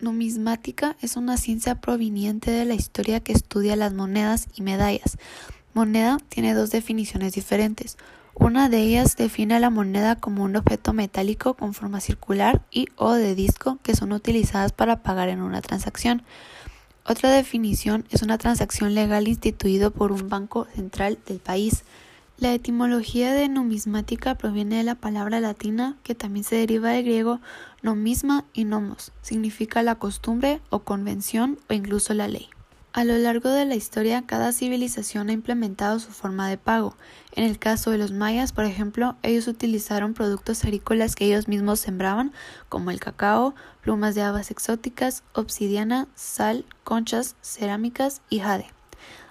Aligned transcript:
Numismática 0.00 0.96
es 1.02 1.16
una 1.16 1.36
ciencia 1.36 1.80
proveniente 1.80 2.52
de 2.52 2.64
la 2.64 2.74
historia 2.74 3.18
que 3.18 3.32
estudia 3.32 3.74
las 3.74 3.94
monedas 3.94 4.46
y 4.54 4.62
medallas. 4.62 5.18
Moneda 5.74 6.18
tiene 6.28 6.54
dos 6.54 6.70
definiciones 6.70 7.32
diferentes. 7.32 7.96
Una 8.32 8.68
de 8.68 8.78
ellas 8.78 9.16
define 9.16 9.56
a 9.56 9.58
la 9.58 9.70
moneda 9.70 10.14
como 10.14 10.44
un 10.44 10.54
objeto 10.54 10.92
metálico 10.92 11.54
con 11.54 11.74
forma 11.74 12.00
circular 12.00 12.62
y 12.70 12.86
o 12.94 13.14
de 13.14 13.34
disco 13.34 13.78
que 13.82 13.96
son 13.96 14.12
utilizadas 14.12 14.70
para 14.70 15.02
pagar 15.02 15.28
en 15.30 15.42
una 15.42 15.62
transacción. 15.62 16.22
Otra 17.04 17.30
definición 17.30 18.04
es 18.10 18.22
una 18.22 18.38
transacción 18.38 18.94
legal 18.94 19.26
instituido 19.26 19.90
por 19.90 20.12
un 20.12 20.28
banco 20.28 20.68
central 20.76 21.18
del 21.26 21.40
país. 21.40 21.82
La 22.40 22.54
etimología 22.54 23.32
de 23.32 23.48
numismática 23.48 24.36
proviene 24.36 24.76
de 24.76 24.84
la 24.84 24.94
palabra 24.94 25.40
latina 25.40 25.96
que 26.04 26.14
también 26.14 26.44
se 26.44 26.54
deriva 26.54 26.90
del 26.90 27.02
griego 27.04 27.40
nomisma 27.82 28.44
y 28.52 28.62
nomos, 28.62 29.10
significa 29.22 29.82
la 29.82 29.96
costumbre 29.96 30.60
o 30.70 30.78
convención 30.78 31.58
o 31.68 31.74
incluso 31.74 32.14
la 32.14 32.28
ley. 32.28 32.48
A 32.92 33.02
lo 33.02 33.18
largo 33.18 33.50
de 33.50 33.64
la 33.64 33.74
historia, 33.74 34.22
cada 34.24 34.52
civilización 34.52 35.30
ha 35.30 35.32
implementado 35.32 35.98
su 35.98 36.12
forma 36.12 36.48
de 36.48 36.58
pago. 36.58 36.94
En 37.32 37.42
el 37.42 37.58
caso 37.58 37.90
de 37.90 37.98
los 37.98 38.12
mayas, 38.12 38.52
por 38.52 38.66
ejemplo, 38.66 39.16
ellos 39.24 39.48
utilizaron 39.48 40.14
productos 40.14 40.62
agrícolas 40.62 41.16
que 41.16 41.24
ellos 41.24 41.48
mismos 41.48 41.80
sembraban, 41.80 42.32
como 42.68 42.92
el 42.92 43.00
cacao, 43.00 43.56
plumas 43.82 44.14
de 44.14 44.22
habas 44.22 44.52
exóticas, 44.52 45.24
obsidiana, 45.32 46.06
sal, 46.14 46.64
conchas, 46.84 47.34
cerámicas 47.42 48.22
y 48.30 48.38
jade. 48.38 48.66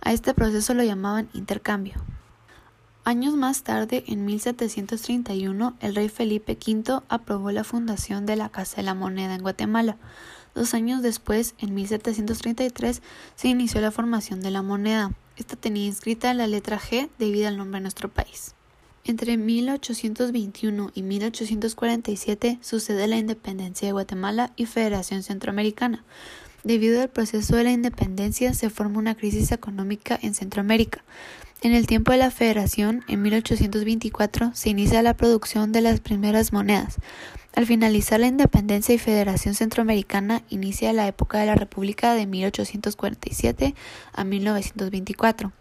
A 0.00 0.14
este 0.14 0.32
proceso 0.32 0.72
lo 0.72 0.82
llamaban 0.84 1.28
intercambio. 1.34 2.02
Años 3.06 3.34
más 3.34 3.64
tarde, 3.64 4.02
en 4.06 4.24
1731, 4.24 5.76
el 5.80 5.94
rey 5.94 6.08
Felipe 6.08 6.56
V 6.58 7.02
aprobó 7.10 7.50
la 7.50 7.62
fundación 7.62 8.24
de 8.24 8.34
la 8.34 8.48
Casa 8.48 8.76
de 8.76 8.84
la 8.84 8.94
Moneda 8.94 9.34
en 9.34 9.42
Guatemala. 9.42 9.98
Dos 10.54 10.72
años 10.72 11.02
después, 11.02 11.54
en 11.58 11.74
1733, 11.74 13.02
se 13.36 13.48
inició 13.48 13.82
la 13.82 13.90
formación 13.90 14.40
de 14.40 14.50
la 14.50 14.62
moneda. 14.62 15.12
Esta 15.36 15.54
tenía 15.54 15.84
inscrita 15.84 16.32
la 16.32 16.46
letra 16.46 16.80
G 16.80 17.10
debido 17.18 17.48
al 17.48 17.58
nombre 17.58 17.76
de 17.78 17.82
nuestro 17.82 18.08
país. 18.08 18.54
Entre 19.04 19.36
1821 19.36 20.92
y 20.94 21.02
1847 21.02 22.58
sucede 22.62 23.06
la 23.06 23.18
independencia 23.18 23.86
de 23.86 23.92
Guatemala 23.92 24.52
y 24.56 24.64
Federación 24.64 25.22
Centroamericana. 25.22 26.04
Debido 26.62 27.02
al 27.02 27.10
proceso 27.10 27.54
de 27.56 27.64
la 27.64 27.72
independencia 27.72 28.54
se 28.54 28.70
forma 28.70 28.98
una 28.98 29.14
crisis 29.14 29.52
económica 29.52 30.18
en 30.22 30.34
Centroamérica. 30.34 31.04
En 31.64 31.72
el 31.72 31.86
tiempo 31.86 32.12
de 32.12 32.18
la 32.18 32.30
Federación, 32.30 33.04
en 33.08 33.22
1824, 33.22 34.50
se 34.52 34.68
inicia 34.68 35.00
la 35.00 35.14
producción 35.14 35.72
de 35.72 35.80
las 35.80 35.98
primeras 36.00 36.52
monedas. 36.52 36.98
Al 37.56 37.64
finalizar 37.64 38.20
la 38.20 38.26
independencia 38.26 38.94
y 38.94 38.98
Federación 38.98 39.54
Centroamericana, 39.54 40.42
inicia 40.50 40.92
la 40.92 41.08
época 41.08 41.38
de 41.38 41.46
la 41.46 41.54
República 41.54 42.12
de 42.12 42.26
1847 42.26 43.74
a 44.12 44.24
1924. 44.24 45.52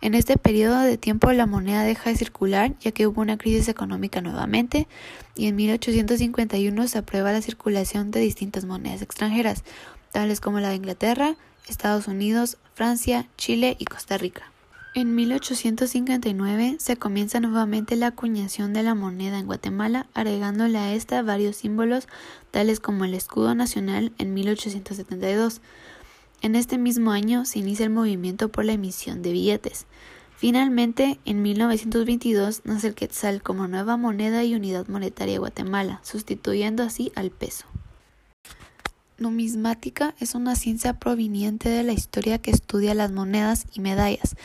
En 0.00 0.14
este 0.14 0.36
periodo 0.36 0.78
de 0.78 0.96
tiempo 0.96 1.32
la 1.32 1.46
moneda 1.46 1.82
deja 1.82 2.10
de 2.10 2.16
circular 2.16 2.78
ya 2.78 2.92
que 2.92 3.08
hubo 3.08 3.20
una 3.20 3.36
crisis 3.36 3.66
económica 3.66 4.20
nuevamente 4.20 4.86
y 5.34 5.48
en 5.48 5.56
1851 5.56 6.86
se 6.86 6.98
aprueba 6.98 7.32
la 7.32 7.42
circulación 7.42 8.12
de 8.12 8.20
distintas 8.20 8.64
monedas 8.64 9.02
extranjeras, 9.02 9.64
tales 10.12 10.40
como 10.40 10.60
la 10.60 10.68
de 10.68 10.76
Inglaterra, 10.76 11.34
Estados 11.66 12.06
Unidos, 12.06 12.58
Francia, 12.74 13.26
Chile 13.36 13.74
y 13.80 13.86
Costa 13.86 14.18
Rica. 14.18 14.52
En 14.94 15.14
1859 15.14 16.76
se 16.78 16.96
comienza 16.96 17.40
nuevamente 17.40 17.94
la 17.94 18.08
acuñación 18.08 18.72
de 18.72 18.82
la 18.82 18.94
moneda 18.94 19.38
en 19.38 19.46
Guatemala, 19.46 20.06
agregándole 20.14 20.78
a 20.78 20.94
esta 20.94 21.22
varios 21.22 21.56
símbolos 21.56 22.08
tales 22.50 22.80
como 22.80 23.04
el 23.04 23.14
escudo 23.14 23.54
nacional 23.54 24.12
en 24.18 24.34
1872. 24.34 25.60
En 26.40 26.56
este 26.56 26.78
mismo 26.78 27.12
año 27.12 27.44
se 27.44 27.58
inicia 27.58 27.84
el 27.84 27.90
movimiento 27.90 28.48
por 28.48 28.64
la 28.64 28.72
emisión 28.72 29.22
de 29.22 29.32
billetes. 29.32 29.86
Finalmente, 30.36 31.18
en 31.24 31.42
1922 31.42 32.62
nace 32.64 32.88
el 32.88 32.94
quetzal 32.94 33.42
como 33.42 33.68
nueva 33.68 33.96
moneda 33.96 34.42
y 34.42 34.54
unidad 34.54 34.88
monetaria 34.88 35.34
de 35.34 35.38
Guatemala, 35.40 36.00
sustituyendo 36.02 36.82
así 36.82 37.12
al 37.14 37.30
peso. 37.30 37.66
Numismática 39.18 40.14
es 40.20 40.36
una 40.36 40.54
ciencia 40.54 40.94
proveniente 40.94 41.68
de 41.68 41.82
la 41.82 41.92
historia 41.92 42.38
que 42.38 42.52
estudia 42.52 42.94
las 42.94 43.10
monedas 43.10 43.66
y 43.74 43.80
medallas. 43.80 44.36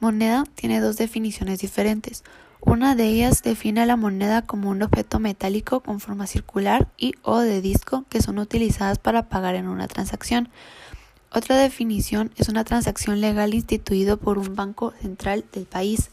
Moneda 0.00 0.44
tiene 0.54 0.80
dos 0.80 0.96
definiciones 0.96 1.60
diferentes. 1.60 2.22
Una 2.60 2.94
de 2.94 3.06
ellas 3.06 3.42
define 3.42 3.82
a 3.82 3.86
la 3.86 3.96
moneda 3.96 4.42
como 4.42 4.70
un 4.70 4.82
objeto 4.82 5.20
metálico 5.20 5.80
con 5.80 6.00
forma 6.00 6.26
circular 6.26 6.88
y 6.98 7.14
o 7.22 7.38
de 7.38 7.60
disco 7.60 8.04
que 8.08 8.20
son 8.20 8.38
utilizadas 8.38 8.98
para 8.98 9.28
pagar 9.28 9.54
en 9.54 9.68
una 9.68 9.88
transacción. 9.88 10.48
Otra 11.32 11.56
definición 11.56 12.32
es 12.36 12.48
una 12.48 12.64
transacción 12.64 13.20
legal 13.20 13.54
instituido 13.54 14.16
por 14.16 14.38
un 14.38 14.54
banco 14.54 14.92
central 15.00 15.44
del 15.52 15.64
país. 15.64 16.10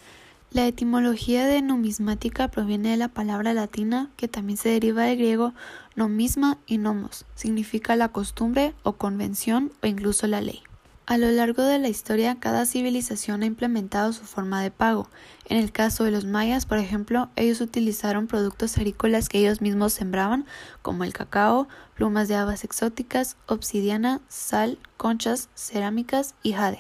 La 0.52 0.68
etimología 0.68 1.46
de 1.46 1.62
numismática 1.62 2.48
proviene 2.48 2.92
de 2.92 2.98
la 2.98 3.08
palabra 3.08 3.54
latina 3.54 4.12
que 4.16 4.28
también 4.28 4.58
se 4.58 4.70
deriva 4.70 5.04
del 5.04 5.18
griego 5.18 5.54
nomisma 5.96 6.58
y 6.68 6.78
nomos, 6.78 7.26
significa 7.36 7.96
la 7.96 8.10
costumbre 8.10 8.74
o 8.84 8.94
convención 8.94 9.72
o 9.82 9.88
incluso 9.88 10.28
la 10.28 10.42
ley. 10.42 10.62
A 11.06 11.18
lo 11.18 11.30
largo 11.32 11.64
de 11.64 11.80
la 11.80 11.90
historia, 11.90 12.38
cada 12.40 12.66
civilización 12.66 13.44
ha 13.44 13.46
implementado 13.46 14.14
su 14.14 14.24
forma 14.24 14.62
de 14.62 14.72
pago. 14.72 15.10
En 15.50 15.58
el 15.58 15.74
caso 15.74 16.06
de 16.06 16.12
los 16.12 16.24
mayas, 16.24 16.66
por 16.66 16.78
ejemplo, 16.78 17.30
ellos 17.36 17.60
utilizaron 17.60 18.28
productos 18.28 18.78
agrícolas 18.78 19.28
que 19.28 19.40
ellos 19.40 19.60
mismos 19.60 19.92
sembraban, 19.92 20.46
como 20.82 21.04
el 21.04 21.12
cacao, 21.12 21.68
plumas 21.94 22.30
de 22.30 22.36
habas 22.36 22.64
exóticas, 22.64 23.36
obsidiana, 23.48 24.22
sal, 24.30 24.80
conchas, 24.96 25.50
cerámicas 25.56 26.36
y 26.42 26.54
jade. 26.54 26.80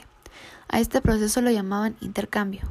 A 0.69 0.79
este 0.79 1.01
proceso 1.01 1.41
lo 1.41 1.51
llamaban 1.51 1.97
intercambio. 1.99 2.61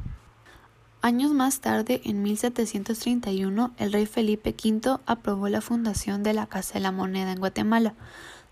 Años 1.03 1.33
más 1.33 1.59
tarde, 1.59 2.01
en 2.03 2.23
1731, 2.23 3.73
el 3.77 3.93
rey 3.93 4.07
Felipe 4.07 4.55
V 4.57 4.97
aprobó 5.05 5.49
la 5.49 5.61
fundación 5.61 6.23
de 6.23 6.33
la 6.33 6.47
Casa 6.47 6.73
de 6.75 6.79
la 6.79 6.91
Moneda 6.91 7.31
en 7.31 7.39
Guatemala. 7.39 7.93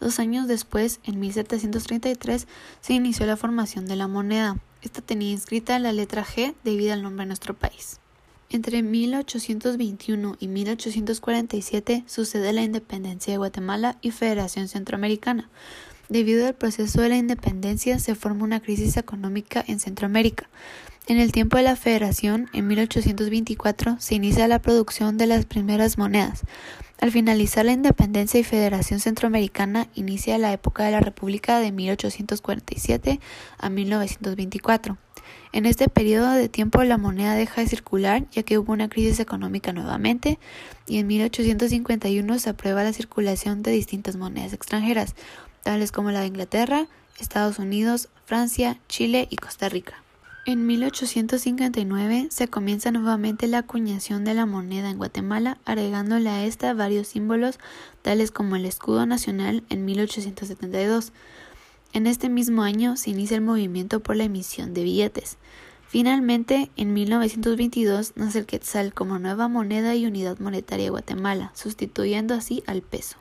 Dos 0.02 0.18
años 0.18 0.48
después, 0.48 1.00
en 1.04 1.20
1733, 1.20 2.48
se 2.82 2.94
inició 2.94 3.28
la 3.28 3.38
formación 3.38 3.86
de 3.86 3.96
la 3.96 4.08
moneda. 4.08 4.58
Esta 4.82 5.00
tenía 5.04 5.30
inscrita 5.30 5.78
la 5.78 5.94
letra 5.94 6.26
G 6.26 6.56
debido 6.64 6.94
al 6.94 7.04
nombre 7.04 7.24
de 7.24 7.28
nuestro 7.28 7.54
país. 7.54 8.00
Entre 8.50 8.82
1821 8.82 10.38
y 10.40 10.48
1847 10.48 12.04
sucede 12.08 12.52
la 12.52 12.64
independencia 12.64 13.32
de 13.32 13.38
Guatemala 13.38 14.00
y 14.02 14.10
Federación 14.10 14.68
Centroamericana. 14.68 15.52
Debido 16.10 16.48
al 16.48 16.56
proceso 16.56 17.00
de 17.00 17.10
la 17.10 17.18
independencia 17.18 18.00
se 18.00 18.16
forma 18.16 18.44
una 18.44 18.60
crisis 18.60 18.98
económica 18.98 19.64
en 19.68 19.80
Centroamérica. 19.80 20.50
En 21.12 21.20
el 21.20 21.34
tiempo 21.34 21.58
de 21.58 21.64
la 21.64 21.76
Federación, 21.76 22.50
en 22.54 22.68
1824, 22.68 23.98
se 24.00 24.16
inicia 24.16 24.48
la 24.48 24.62
producción 24.62 25.18
de 25.18 25.28
las 25.28 25.46
primeras 25.46 25.98
monedas. 25.98 26.44
Al 27.02 27.12
finalizar 27.12 27.66
la 27.66 27.74
independencia 27.74 28.40
y 28.40 28.46
Federación 28.46 29.02
Centroamericana, 29.02 29.90
inicia 29.94 30.38
la 30.38 30.54
época 30.54 30.86
de 30.86 30.92
la 30.92 31.02
República 31.02 31.60
de 31.60 31.74
1847 31.74 33.20
a 33.58 33.70
1924. 33.70 34.98
En 35.52 35.66
este 35.66 35.90
periodo 35.90 36.32
de 36.32 36.48
tiempo 36.48 36.82
la 36.86 36.98
moneda 36.98 37.36
deja 37.36 37.60
de 37.60 37.68
circular 37.68 38.24
ya 38.32 38.44
que 38.44 38.58
hubo 38.58 38.72
una 38.72 38.88
crisis 38.88 39.20
económica 39.20 39.74
nuevamente 39.74 40.40
y 40.88 41.00
en 41.00 41.08
1851 41.08 42.40
se 42.40 42.50
aprueba 42.50 42.86
la 42.86 42.94
circulación 42.94 43.64
de 43.64 43.72
distintas 43.72 44.16
monedas 44.16 44.54
extranjeras, 44.54 45.16
tales 45.62 45.92
como 45.92 46.12
la 46.12 46.22
de 46.22 46.28
Inglaterra, 46.28 46.88
Estados 47.20 47.60
Unidos, 47.60 48.08
Francia, 48.24 48.80
Chile 48.88 49.28
y 49.30 49.36
Costa 49.36 49.68
Rica. 49.68 50.02
En 50.44 50.66
1859 50.66 52.30
se 52.32 52.48
comienza 52.48 52.90
nuevamente 52.92 53.46
la 53.46 53.60
acuñación 53.60 54.24
de 54.24 54.34
la 54.34 54.48
moneda 54.48 54.90
en 54.90 54.98
Guatemala, 54.98 55.60
agregándole 55.66 56.30
a 56.30 56.46
esta 56.46 56.74
varios 56.74 57.10
símbolos 57.10 57.60
tales 58.02 58.32
como 58.32 58.56
el 58.56 58.66
escudo 58.66 59.06
nacional 59.06 59.64
en 59.70 59.86
1872. 59.86 61.14
En 61.94 62.08
este 62.08 62.28
mismo 62.28 62.64
año 62.64 62.98
se 62.98 63.12
inicia 63.12 63.36
el 63.38 63.44
movimiento 63.44 64.00
por 64.00 64.16
la 64.16 64.24
emisión 64.24 64.74
de 64.74 64.82
billetes. 64.82 65.38
Finalmente, 65.88 66.72
en 66.76 66.92
1922 66.94 68.14
nace 68.16 68.40
el 68.40 68.48
quetzal 68.48 68.96
como 68.96 69.20
nueva 69.20 69.48
moneda 69.48 69.94
y 69.94 70.08
unidad 70.08 70.40
monetaria 70.40 70.86
de 70.86 70.90
Guatemala, 70.90 71.52
sustituyendo 71.54 72.34
así 72.34 72.64
al 72.66 72.82
peso. 72.82 73.21